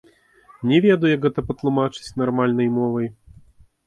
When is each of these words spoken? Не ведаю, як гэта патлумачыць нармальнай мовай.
Не 0.69 0.77
ведаю, 0.85 1.09
як 1.11 1.19
гэта 1.27 1.43
патлумачыць 1.49 2.15
нармальнай 2.21 2.71
мовай. 2.79 3.07